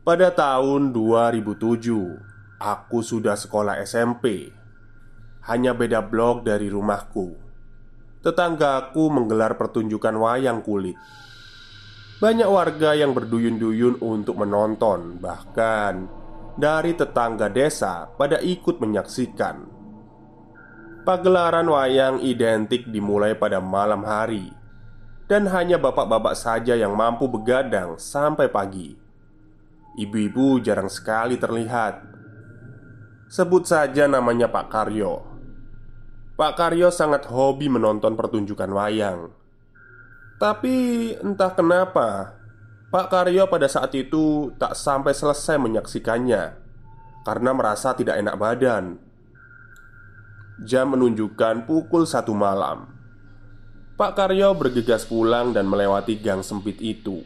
Pada 0.06 0.30
tahun 0.34 0.94
2007, 0.94 2.62
aku 2.62 3.00
sudah 3.02 3.34
sekolah 3.34 3.82
SMP. 3.82 4.54
Hanya 5.50 5.74
beda 5.74 6.06
blok 6.06 6.46
dari 6.46 6.70
rumahku. 6.70 7.34
Tetanggaku 8.22 9.10
menggelar 9.10 9.58
pertunjukan 9.58 10.14
wayang 10.14 10.62
kulit. 10.62 10.98
Banyak 12.20 12.50
warga 12.52 12.94
yang 12.94 13.16
berduyun-duyun 13.16 14.04
untuk 14.04 14.44
menonton, 14.44 15.18
bahkan 15.24 16.06
dari 16.60 16.92
tetangga 16.94 17.48
desa 17.48 18.12
pada 18.14 18.44
ikut 18.44 18.84
menyaksikan. 18.84 19.79
Pagelaran 21.10 21.66
wayang 21.66 22.22
identik 22.22 22.86
dimulai 22.86 23.34
pada 23.34 23.58
malam 23.58 24.06
hari, 24.06 24.54
dan 25.26 25.50
hanya 25.50 25.82
bapak-bapak 25.82 26.38
saja 26.38 26.78
yang 26.78 26.94
mampu 26.94 27.26
begadang 27.26 27.98
sampai 27.98 28.46
pagi. 28.46 28.94
Ibu-ibu 29.98 30.62
jarang 30.62 30.86
sekali 30.86 31.42
terlihat. 31.42 32.06
Sebut 33.26 33.66
saja 33.66 34.06
namanya 34.06 34.54
Pak 34.54 34.70
Karyo. 34.70 35.26
Pak 36.38 36.54
Karyo 36.54 36.94
sangat 36.94 37.26
hobi 37.26 37.74
menonton 37.74 38.14
pertunjukan 38.14 38.70
wayang. 38.70 39.34
Tapi 40.38 40.78
entah 41.26 41.58
kenapa 41.58 42.38
Pak 42.94 43.10
Karyo 43.10 43.50
pada 43.50 43.66
saat 43.66 43.98
itu 43.98 44.54
tak 44.62 44.78
sampai 44.78 45.18
selesai 45.18 45.58
menyaksikannya 45.58 46.54
karena 47.26 47.50
merasa 47.58 47.98
tidak 47.98 48.22
enak 48.22 48.38
badan. 48.38 49.09
Jam 50.60 50.92
menunjukkan 50.92 51.64
pukul 51.64 52.04
satu 52.04 52.36
malam. 52.36 52.92
Pak 53.96 54.16
Karyo 54.16 54.52
bergegas 54.56 55.08
pulang 55.08 55.56
dan 55.56 55.68
melewati 55.68 56.20
gang 56.20 56.44
sempit 56.44 56.80
itu. 56.84 57.24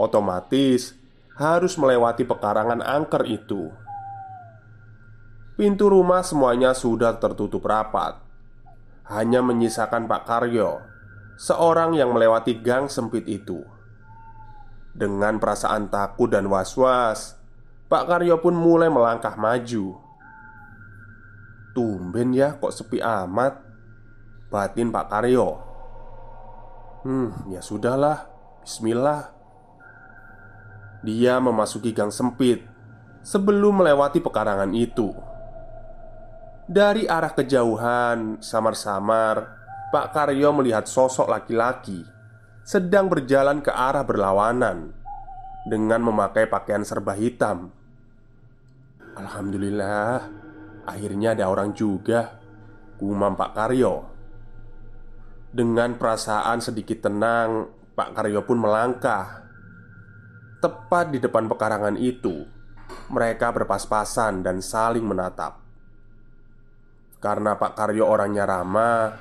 Otomatis 0.00 0.96
harus 1.36 1.76
melewati 1.76 2.24
pekarangan 2.24 2.80
angker 2.80 3.28
itu. 3.28 3.68
Pintu 5.60 5.92
rumah 5.92 6.24
semuanya 6.24 6.72
sudah 6.72 7.20
tertutup 7.20 7.64
rapat. 7.68 8.20
Hanya 9.08 9.44
menyisakan 9.44 10.08
Pak 10.08 10.24
Karyo, 10.24 10.80
seorang 11.36 11.92
yang 11.92 12.16
melewati 12.16 12.64
gang 12.64 12.88
sempit 12.88 13.28
itu. 13.28 13.60
Dengan 14.96 15.36
perasaan 15.36 15.92
takut 15.92 16.32
dan 16.32 16.48
was-was, 16.48 17.36
Pak 17.92 18.04
Karyo 18.08 18.40
pun 18.40 18.56
mulai 18.56 18.88
melangkah 18.88 19.36
maju. 19.36 20.03
Tumben 21.74 22.30
ya, 22.30 22.54
kok 22.56 22.70
sepi 22.70 23.02
amat. 23.02 23.58
Batin 24.48 24.94
Pak 24.94 25.06
Karyo. 25.10 25.48
Hmm, 27.02 27.50
ya 27.50 27.58
sudahlah. 27.58 28.30
Bismillah. 28.62 29.34
Dia 31.04 31.36
memasuki 31.42 31.92
gang 31.92 32.14
sempit 32.14 32.64
sebelum 33.20 33.82
melewati 33.82 34.24
pekarangan 34.24 34.72
itu. 34.72 35.12
Dari 36.64 37.04
arah 37.04 37.36
kejauhan, 37.36 38.40
samar-samar, 38.40 39.60
Pak 39.92 40.16
Karyo 40.16 40.54
melihat 40.56 40.88
sosok 40.88 41.28
laki-laki 41.28 42.14
sedang 42.64 43.12
berjalan 43.12 43.60
ke 43.60 43.68
arah 43.68 44.00
berlawanan 44.00 44.96
dengan 45.68 46.00
memakai 46.00 46.48
pakaian 46.48 46.80
serba 46.80 47.12
hitam. 47.12 47.68
Alhamdulillah, 49.20 50.43
akhirnya 50.84 51.32
ada 51.32 51.48
orang 51.50 51.72
juga. 51.72 52.40
Gumam 53.00 53.34
Pak 53.34 53.52
Karyo. 53.52 53.94
Dengan 55.54 55.98
perasaan 55.98 56.62
sedikit 56.62 57.10
tenang, 57.10 57.68
Pak 57.94 58.14
Karyo 58.14 58.46
pun 58.46 58.58
melangkah. 58.62 59.44
Tepat 60.62 61.12
di 61.12 61.18
depan 61.20 61.50
pekarangan 61.50 61.98
itu, 62.00 62.46
mereka 63.12 63.52
berpas-pasan 63.52 64.40
dan 64.40 64.64
saling 64.64 65.04
menatap. 65.04 65.60
Karena 67.20 67.56
Pak 67.58 67.72
Karyo 67.76 68.08
orangnya 68.08 68.48
ramah, 68.48 69.16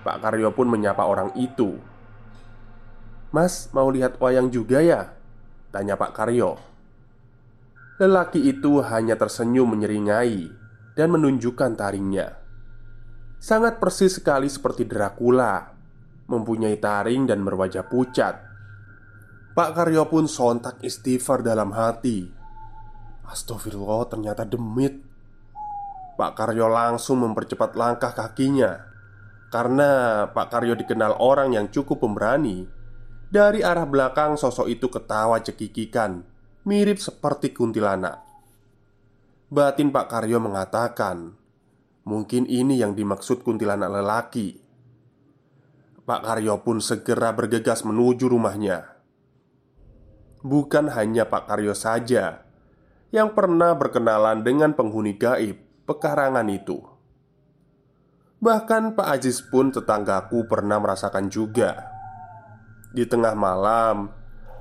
Pak 0.00 0.16
Karyo 0.24 0.56
pun 0.56 0.64
menyapa 0.72 1.04
orang 1.04 1.36
itu 1.36 1.76
Mas, 3.30 3.70
mau 3.70 3.86
lihat 3.92 4.18
wayang 4.18 4.50
juga 4.50 4.82
ya? 4.82 5.12
Tanya 5.70 5.94
Pak 5.94 6.16
Karyo 6.16 6.58
Lelaki 8.00 8.42
itu 8.48 8.80
hanya 8.80 9.14
tersenyum 9.14 9.76
menyeringai 9.76 10.59
Dan 10.94 11.14
menunjukkan 11.14 11.78
taringnya. 11.78 12.40
Sangat 13.40 13.80
persis 13.80 14.20
sekali 14.20 14.50
seperti 14.52 14.84
Dracula 14.84 15.80
Mempunyai 16.30 16.78
taring 16.78 17.26
dan 17.26 17.42
berwajah 17.42 17.90
pucat. 17.90 18.38
Pak 19.50 19.70
Karyo 19.74 20.06
pun 20.06 20.30
sontak 20.30 20.78
istighfar 20.78 21.42
dalam 21.42 21.74
hati. 21.74 22.22
Astagfirullah 23.26 24.06
ternyata 24.06 24.46
demit. 24.46 24.94
Pak 26.14 26.38
Karyo 26.38 26.70
langsung 26.70 27.26
mempercepat 27.26 27.74
langkah 27.74 28.14
kakinya 28.14 28.78
Karena 29.50 30.22
Pak 30.30 30.46
Karyo 30.54 30.78
dikenal 30.78 31.18
orang 31.18 31.50
yang 31.58 31.66
cukup 31.74 31.98
pemberani. 32.06 32.62
Dari 33.26 33.66
arah 33.66 33.90
belakang 33.90 34.38
sosok 34.38 34.70
itu 34.70 34.86
ketawa 34.86 35.42
cekikikan 35.42 36.22
Mirip 36.62 37.02
seperti 37.02 37.50
kuntilanak 37.50 38.29
Batin 39.50 39.90
Pak 39.90 40.06
Karyo 40.06 40.38
mengatakan 40.38 41.34
Mungkin 42.06 42.46
ini 42.46 42.78
yang 42.78 42.94
dimaksud 42.94 43.42
kuntilanak 43.42 43.90
lelaki. 43.98 44.62
Pak 46.06 46.22
Karyo 46.22 46.62
pun 46.62 46.78
segera 46.78 47.34
bergegas 47.34 47.82
menuju 47.82 48.30
rumahnya. 48.30 48.94
Bukan 50.46 50.94
hanya 50.94 51.26
Pak 51.26 51.50
Karyo 51.50 51.74
saja 51.74 52.46
Yang 53.10 53.34
pernah 53.34 53.74
berkenalan 53.74 54.46
dengan 54.46 54.70
penghuni 54.70 55.18
gaib 55.18 55.58
pekarangan 55.82 56.46
itu. 56.46 56.86
Bahkan 58.38 58.94
Pak 58.94 59.18
Aziz 59.18 59.42
pun 59.42 59.74
tetanggaku 59.74 60.46
pernah 60.46 60.78
merasakan 60.78 61.26
juga. 61.26 61.90
Di 62.94 63.02
tengah 63.02 63.34
malam, 63.34 64.14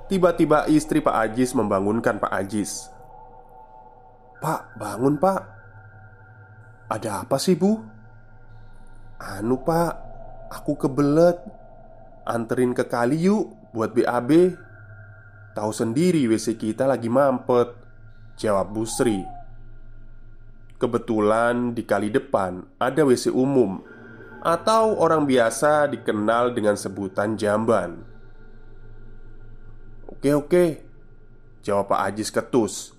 tiba-tiba 0.09 0.65
istri 0.65 0.97
Pak 0.97 1.29
Ajis 1.29 1.53
membangunkan 1.53 2.17
Pak 2.17 2.33
Ajis. 2.33 2.89
"Pak, 4.39 4.79
bangun, 4.79 5.15
Pak. 5.19 5.41
Ada 6.89 7.23
apa 7.23 7.37
sih, 7.37 7.55
Bu?" 7.59 7.79
"Anu, 9.19 9.61
Pak, 9.61 9.93
aku 10.51 10.75
kebelet. 10.79 11.37
Anterin 12.25 12.73
ke 12.73 12.85
kali 12.85 13.25
yuk 13.25 13.53
buat 13.75 13.91
BAB. 13.91 14.53
Tahu 15.53 15.71
sendiri 15.73 16.25
WC 16.27 16.55
kita 16.55 16.87
lagi 16.89 17.11
mampet." 17.11 17.79
Jawab 18.39 18.71
Bu 18.71 18.87
Sri. 18.87 19.19
Kebetulan 20.79 21.75
di 21.75 21.83
kali 21.83 22.07
depan 22.07 22.63
ada 22.79 23.03
WC 23.03 23.35
umum 23.35 23.83
atau 24.39 24.95
orang 24.95 25.27
biasa 25.27 25.91
dikenal 25.91 26.55
dengan 26.55 26.79
sebutan 26.79 27.35
jamban. 27.35 27.99
Oke 30.07 30.31
oke 30.31 30.65
Jawab 31.63 31.91
Pak 31.91 32.01
Ajis 32.11 32.31
ketus 32.31 32.95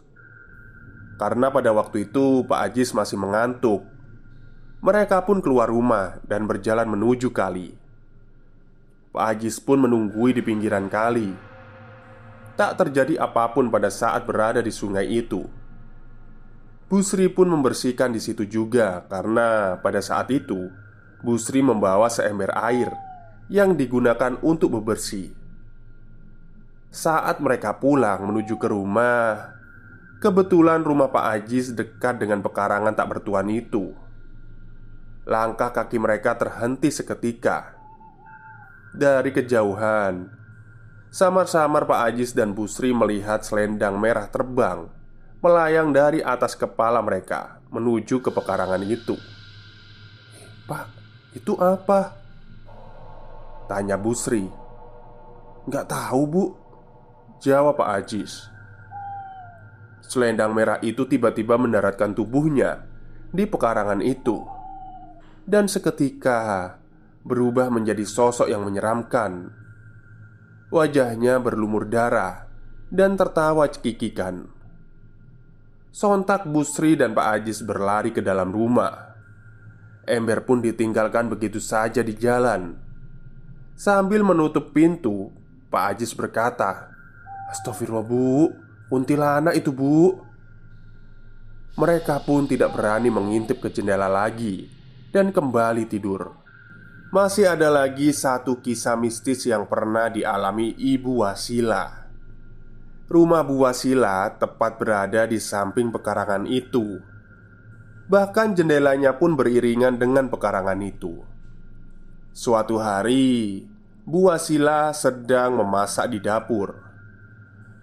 Karena 1.20 1.52
pada 1.52 1.68
waktu 1.76 2.08
itu 2.08 2.48
Pak 2.48 2.72
Ajis 2.72 2.96
masih 2.96 3.20
mengantuk. 3.20 3.84
Mereka 4.80 5.28
pun 5.28 5.44
keluar 5.44 5.68
rumah 5.68 6.16
dan 6.24 6.48
berjalan 6.48 6.88
menuju 6.88 7.28
kali. 7.28 7.76
Pak 9.12 9.36
Ajis 9.36 9.60
pun 9.60 9.84
menunggui 9.84 10.32
di 10.32 10.40
pinggiran 10.40 10.88
kali. 10.88 11.36
Tak 12.56 12.80
terjadi 12.80 13.20
apa 13.20 13.52
pun 13.52 13.68
pada 13.68 13.92
saat 13.92 14.24
berada 14.24 14.64
di 14.64 14.72
sungai 14.72 15.12
itu. 15.12 15.44
Bu 16.88 17.04
Sri 17.04 17.28
pun 17.28 17.52
membersihkan 17.52 18.16
di 18.16 18.18
situ 18.24 18.48
juga 18.48 19.04
karena 19.04 19.76
pada 19.76 20.00
saat 20.00 20.32
itu 20.32 20.72
Bu 21.20 21.36
Sri 21.36 21.60
membawa 21.60 22.08
seember 22.08 22.48
air 22.56 22.88
yang 23.52 23.76
digunakan 23.76 24.40
untuk 24.40 24.72
bebersih. 24.80 25.36
Saat 26.88 27.44
mereka 27.44 27.76
pulang 27.76 28.24
menuju 28.24 28.56
ke 28.56 28.72
rumah, 28.72 29.59
kebetulan 30.20 30.84
rumah 30.84 31.08
Pak 31.08 31.24
Ajis 31.40 31.72
dekat 31.72 32.20
dengan 32.20 32.44
pekarangan 32.44 32.92
tak 32.92 33.08
bertuan 33.16 33.48
itu. 33.48 33.96
Langkah 35.24 35.72
kaki 35.72 35.96
mereka 35.96 36.36
terhenti 36.36 36.92
seketika. 36.92 37.72
Dari 38.92 39.32
kejauhan, 39.32 40.28
samar-samar 41.08 41.88
Pak 41.88 42.00
Ajis 42.12 42.36
dan 42.36 42.52
Bu 42.52 42.68
Sri 42.68 42.92
melihat 42.92 43.40
selendang 43.40 43.96
merah 43.96 44.28
terbang 44.28 44.92
melayang 45.40 45.88
dari 45.88 46.20
atas 46.20 46.52
kepala 46.52 47.00
mereka 47.00 47.64
menuju 47.72 48.20
ke 48.20 48.28
pekarangan 48.28 48.84
itu. 48.84 49.16
"Pak, 50.68 50.86
itu 51.32 51.56
apa?" 51.56 52.12
tanya 53.70 53.96
Bu 53.96 54.12
Sri. 54.12 54.44
"Nggak 55.64 55.86
tahu, 55.88 56.22
Bu," 56.28 56.44
Jawab 57.40 57.80
Pak 57.80 58.04
Ajis 58.04 58.52
Selendang 60.10 60.50
merah 60.50 60.82
itu 60.82 61.06
tiba-tiba 61.06 61.54
mendaratkan 61.54 62.18
tubuhnya 62.18 62.82
Di 63.30 63.46
pekarangan 63.46 64.02
itu. 64.02 64.42
Dan 65.46 65.70
seketika 65.70 66.74
Berubah 67.22 67.70
menjadi 67.70 68.02
sosok 68.02 68.50
yang 68.50 68.66
menyeramkan. 68.66 69.54
Wajahnya 70.74 71.38
berlumur 71.38 71.86
darah 71.86 72.50
Dan 72.90 73.14
tertawa 73.14 73.70
cekikikan. 73.70 74.50
Sontak 75.94 76.46
Busri 76.50 76.98
dan 76.98 77.14
Pak 77.14 77.26
Ajis 77.38 77.62
berlari 77.62 78.10
ke 78.10 78.18
dalam 78.18 78.50
rumah. 78.50 79.14
Ember 80.10 80.42
pun 80.42 80.58
ditinggalkan 80.58 81.30
begitu 81.30 81.62
saja 81.62 82.02
di 82.02 82.18
jalan. 82.18 82.74
Sambil 83.78 84.26
menutup 84.26 84.74
pintu 84.74 85.30
Pak 85.70 85.94
Ajis 85.94 86.14
berkata 86.18 86.90
Astagfirullah 87.50 88.06
bu 88.06 88.50
Kuntilanak 88.90 89.54
itu 89.54 89.70
bu. 89.70 90.18
Mereka 91.78 92.26
pun 92.26 92.50
tidak 92.50 92.74
berani 92.74 93.06
mengintip 93.06 93.62
ke 93.62 93.70
jendela 93.70 94.10
lagi 94.10 94.66
Dan 95.14 95.30
kembali 95.30 95.86
tidur. 95.86 96.34
Masih 97.14 97.46
ada 97.54 97.70
lagi 97.70 98.10
satu 98.10 98.58
kisah 98.58 98.98
mistis 98.98 99.46
yang 99.46 99.70
pernah 99.70 100.10
dialami 100.10 100.74
Ibu 100.74 101.22
Wasila. 101.22 102.10
Rumah 103.06 103.42
Bu 103.46 103.62
Wasila 103.62 104.30
tepat 104.38 104.78
berada 104.78 105.26
di 105.26 105.38
samping 105.38 105.90
pekarangan 105.94 106.46
itu. 106.50 106.98
Bahkan 108.10 108.58
jendelanya 108.58 109.18
pun 109.18 109.38
beriringan 109.38 109.98
dengan 109.98 110.30
pekarangan 110.30 110.78
itu. 110.82 111.18
Suatu 112.30 112.78
hari 112.78 113.66
Bu 114.02 114.30
Wasila 114.30 114.94
sedang 114.94 115.58
memasak 115.58 116.10
di 116.14 116.22
dapur 116.22 116.89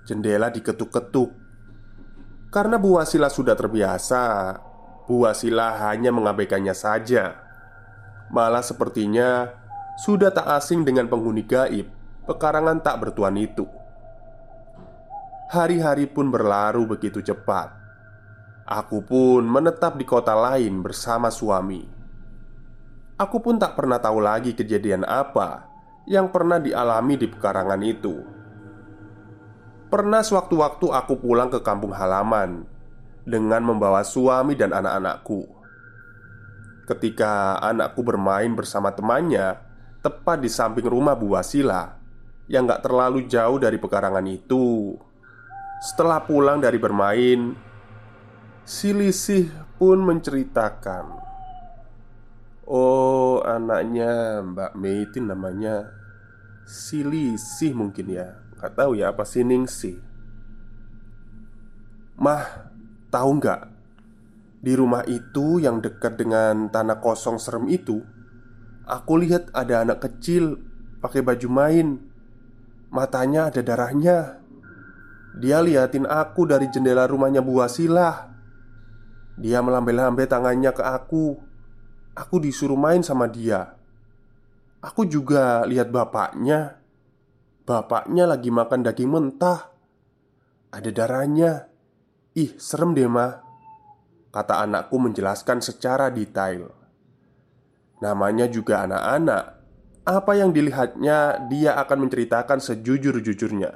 Jendela 0.07 0.47
diketuk-ketuk. 0.47 1.35
Karena 2.47 2.79
Bu 2.79 2.95
Wasila 2.95 3.27
sudah 3.27 3.59
terbiasa 3.59 4.55
Bu 5.03 5.27
Wasila 5.27 5.75
hanya 5.91 6.15
mengabaikannya 6.15 6.71
saja. 6.71 7.43
Malah 8.31 8.63
sepertinya 8.63 9.51
Sudah 9.99 10.31
tak 10.31 10.47
asing 10.47 10.87
dengan 10.87 11.11
penghuni 11.11 11.43
gaib 11.43 11.91
Pekarangan 12.27 12.83
tak 12.83 13.03
bertuan 13.03 13.39
itu. 13.39 13.63
Hari-hari 15.47 16.11
pun 16.11 16.27
berlalu 16.27 16.83
begitu 16.83 17.23
cepat. 17.23 17.71
Aku 18.67 18.99
pun 18.99 19.47
menetap 19.47 19.95
di 19.95 20.03
kota 20.03 20.35
lain 20.35 20.83
bersama 20.83 21.31
suami. 21.31 21.87
Aku 23.15 23.39
pun 23.39 23.55
tak 23.55 23.79
pernah 23.79 23.97
tahu 23.97 24.21
lagi 24.21 24.53
kejadian 24.53 25.01
apa 25.01 25.65
Yang 26.05 26.27
pernah 26.29 26.61
dialami 26.61 27.17
di 27.17 27.25
pekarangan 27.25 27.81
itu 27.81 28.37
Pernah 29.88 30.19
sewaktu-waktu 30.19 30.91
aku 30.91 31.15
pulang 31.15 31.47
ke 31.47 31.63
kampung 31.63 31.95
halaman 31.95 32.67
dengan 33.23 33.63
membawa 33.63 34.04
suami 34.04 34.56
dan 34.56 34.76
anak-anakku. 34.76 35.47
Ketika 36.88 37.60
anakku 37.63 38.04
bermain 38.04 38.52
bersama 38.52 38.91
temannya 38.91 39.60
tepat 40.04 40.43
di 40.43 40.52
samping 40.52 40.88
rumah 40.88 41.15
Bu 41.15 41.36
Wasila 41.36 42.00
yang 42.47 42.67
gak 42.67 42.84
terlalu 42.84 43.28
jauh 43.28 43.60
dari 43.60 43.76
pekarangan 43.80 44.23
itu. 44.28 44.95
Setelah 45.84 46.23
pulang 46.23 46.63
dari 46.63 46.80
bermain, 46.80 47.56
si 48.63 48.91
Lisih 48.91 49.52
pun 49.78 50.02
menceritakan 50.04 51.28
Oh 52.67 53.39
anaknya 53.47 54.43
Mbak 54.43 54.76
Mei 54.76 55.08
itu 55.08 55.23
namanya 55.23 55.88
Silisih 56.67 57.71
mungkin 57.71 58.12
ya 58.12 58.36
Gak 58.57 58.73
tahu 58.73 58.97
ya 58.97 59.13
apa 59.13 59.21
sih 59.21 59.45
Ningsi 59.45 59.93
Mah, 62.17 62.73
tahu 63.13 63.37
nggak? 63.37 63.61
Di 64.57 64.73
rumah 64.73 65.05
itu 65.05 65.61
yang 65.61 65.77
dekat 65.85 66.17
dengan 66.17 66.73
tanah 66.73 66.97
kosong 66.97 67.37
serem 67.37 67.69
itu 67.69 68.01
Aku 68.87 69.19
lihat 69.19 69.51
ada 69.51 69.83
anak 69.83 69.99
kecil 69.99 70.63
pakai 71.03 71.19
baju 71.19 71.47
main. 71.51 71.99
Matanya 72.87 73.51
ada 73.51 73.59
darahnya. 73.59 74.39
Dia 75.35 75.59
liatin 75.59 76.07
aku 76.07 76.47
dari 76.47 76.71
jendela 76.71 77.05
rumahnya 77.05 77.45
Bu 77.45 77.61
Wasilah 77.61 78.31
Dia 79.37 79.59
melambai-lambai 79.59 80.25
tangannya 80.25 80.71
ke 80.71 80.81
aku. 80.81 81.35
Aku 82.15 82.39
disuruh 82.39 82.79
main 82.79 83.03
sama 83.03 83.27
dia. 83.27 83.75
Aku 84.79 85.03
juga 85.03 85.67
lihat 85.67 85.91
bapaknya 85.91 86.79
Bapaknya 87.67 88.23
lagi 88.23 88.47
makan 88.47 88.80
daging 88.88 89.12
mentah. 89.12 89.75
Ada 90.71 90.89
darahnya. 90.95 91.67
Ih, 92.32 92.56
serem 92.56 92.95
deh 92.95 93.10
mah 93.12 93.43
Kata 94.32 94.63
anakku 94.63 94.95
menjelaskan 95.01 95.60
secara 95.60 96.08
detail. 96.08 96.71
Namanya 97.99 98.47
juga 98.47 98.88
anak-anak. 98.88 99.43
Apa 100.08 100.32
yang 100.39 100.56
dilihatnya 100.56 101.49
dia 101.51 101.75
akan 101.75 102.08
menceritakan 102.08 102.63
sejujur-jujurnya. 102.63 103.71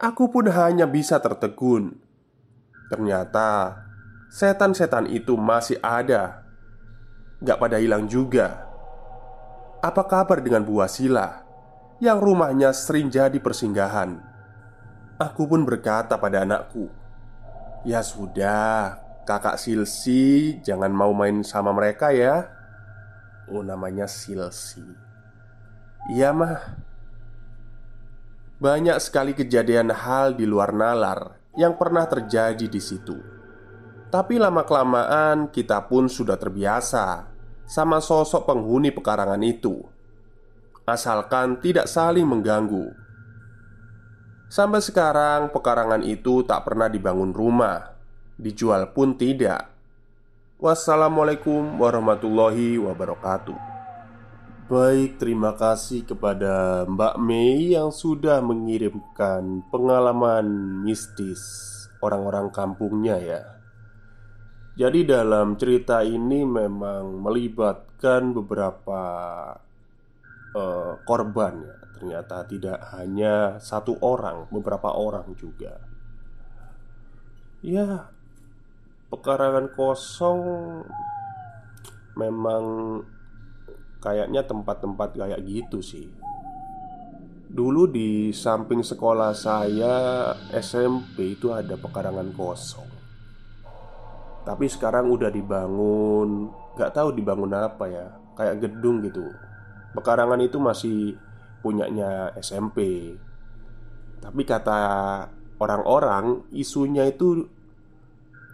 Aku 0.00 0.32
pun 0.32 0.50
hanya 0.50 0.88
bisa 0.90 1.20
tertegun. 1.22 1.94
Ternyata 2.90 3.76
Setan-setan 4.30 5.10
itu 5.10 5.34
masih 5.34 5.82
ada. 5.82 6.46
Gak 7.42 7.58
pada 7.58 7.82
hilang 7.82 8.06
juga. 8.06 8.62
Apa 9.82 10.06
kabar 10.06 10.38
dengan 10.38 10.62
Bu 10.62 10.78
Wasila? 10.78 11.49
Yang 12.00 12.16
rumahnya 12.16 12.72
sering 12.72 13.12
jadi 13.12 13.36
persinggahan. 13.36 14.16
Aku 15.20 15.44
pun 15.44 15.68
berkata 15.68 16.16
pada 16.16 16.48
anakku, 16.48 16.88
"Ya 17.84 18.00
sudah, 18.00 18.96
kakak 19.28 19.60
Silsi, 19.60 20.56
jangan 20.64 20.88
mau 20.88 21.12
main 21.12 21.44
sama 21.44 21.76
mereka 21.76 22.08
ya." 22.08 22.48
Oh, 23.52 23.60
namanya 23.60 24.08
Silsi. 24.08 24.80
Iya, 26.08 26.32
mah. 26.32 26.80
Banyak 28.56 28.96
sekali 28.96 29.36
kejadian 29.36 29.92
hal 29.92 30.40
di 30.40 30.48
luar 30.48 30.72
nalar 30.72 31.36
yang 31.60 31.76
pernah 31.76 32.08
terjadi 32.08 32.64
di 32.64 32.80
situ. 32.80 33.16
Tapi 34.08 34.40
lama-kelamaan 34.40 35.52
kita 35.52 35.84
pun 35.84 36.08
sudah 36.08 36.40
terbiasa 36.40 37.28
sama 37.68 38.00
sosok 38.00 38.48
penghuni 38.48 38.90
pekarangan 38.90 39.40
itu 39.44 39.99
asalkan 40.90 41.62
tidak 41.62 41.86
saling 41.86 42.26
mengganggu. 42.26 42.90
Sampai 44.50 44.82
sekarang, 44.82 45.54
pekarangan 45.54 46.02
itu 46.02 46.42
tak 46.42 46.66
pernah 46.66 46.90
dibangun 46.90 47.30
rumah, 47.30 47.94
dijual 48.34 48.90
pun 48.90 49.14
tidak. 49.14 49.70
Wassalamualaikum 50.58 51.78
warahmatullahi 51.78 52.74
wabarakatuh. 52.82 53.56
Baik, 54.70 55.18
terima 55.18 55.54
kasih 55.54 56.06
kepada 56.06 56.86
Mbak 56.86 57.14
Mei 57.18 57.74
yang 57.74 57.90
sudah 57.90 58.42
mengirimkan 58.42 59.66
pengalaman 59.70 60.46
mistis 60.82 61.42
orang-orang 61.98 62.50
kampungnya 62.54 63.18
ya. 63.18 63.42
Jadi 64.78 65.04
dalam 65.04 65.58
cerita 65.58 66.06
ini 66.06 66.46
memang 66.46 67.18
melibatkan 67.18 68.30
beberapa 68.30 69.02
uh, 70.54 70.98
korban 71.04 71.62
ya. 71.62 71.76
Ternyata 72.00 72.48
tidak 72.48 72.78
hanya 72.96 73.60
satu 73.60 74.00
orang 74.00 74.48
beberapa 74.48 74.88
orang 74.94 75.36
juga. 75.36 75.76
Ya 77.60 78.08
pekarangan 79.12 79.68
kosong 79.76 80.40
memang 82.16 82.64
kayaknya 84.00 84.48
tempat-tempat 84.48 85.18
kayak 85.18 85.40
gitu 85.44 85.84
sih. 85.84 86.08
Dulu 87.50 87.90
di 87.90 88.30
samping 88.30 88.80
sekolah 88.80 89.34
saya 89.34 90.30
SMP 90.54 91.36
itu 91.36 91.50
ada 91.52 91.74
pekarangan 91.74 92.30
kosong. 92.32 93.00
Tapi 94.40 94.66
sekarang 94.72 95.12
udah 95.12 95.28
dibangun 95.28 96.48
Gak 96.80 96.96
tahu 96.96 97.12
dibangun 97.12 97.52
apa 97.52 97.84
ya 97.92 98.08
Kayak 98.32 98.64
gedung 98.64 99.04
gitu 99.04 99.28
Pekarangan 99.96 100.40
itu 100.42 100.58
masih 100.62 101.18
punyanya 101.60 102.30
SMP. 102.38 103.12
Tapi 104.20 104.42
kata 104.44 104.80
orang-orang 105.60 106.46
isunya 106.52 107.08
itu 107.08 107.48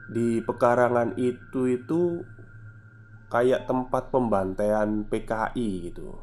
di 0.06 0.38
pekarangan 0.42 1.18
itu 1.18 1.66
itu 1.66 2.22
kayak 3.26 3.66
tempat 3.66 4.14
pembantaian 4.14 5.02
PKI 5.06 5.68
gitu. 5.90 6.14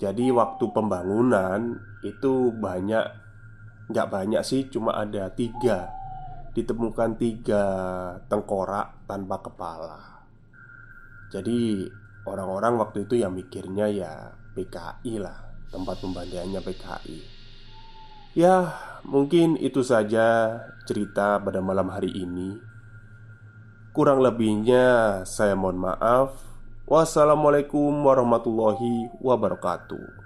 Jadi 0.00 0.32
waktu 0.32 0.64
pembangunan 0.72 1.76
itu 2.00 2.48
banyak 2.56 3.04
nggak 3.92 4.08
banyak 4.08 4.40
sih 4.40 4.72
cuma 4.72 4.96
ada 4.96 5.28
tiga 5.28 5.92
ditemukan 6.56 7.20
tiga 7.20 7.64
tengkorak 8.32 9.04
tanpa 9.04 9.36
kepala. 9.44 10.00
Jadi 11.30 11.86
orang-orang 12.28 12.76
waktu 12.80 13.08
itu 13.08 13.20
yang 13.20 13.32
mikirnya 13.32 13.86
ya 13.88 14.12
PKI 14.56 15.22
lah 15.22 15.38
tempat 15.70 16.02
pembantaiannya 16.02 16.60
PKI. 16.60 17.18
Ya 18.36 18.78
mungkin 19.06 19.58
itu 19.58 19.82
saja 19.82 20.58
cerita 20.86 21.38
pada 21.42 21.58
malam 21.58 21.90
hari 21.90 22.10
ini. 22.14 22.58
Kurang 23.90 24.22
lebihnya 24.22 25.22
saya 25.26 25.58
mohon 25.58 25.82
maaf. 25.82 26.38
Wassalamualaikum 26.86 27.90
warahmatullahi 28.02 29.14
wabarakatuh. 29.22 30.19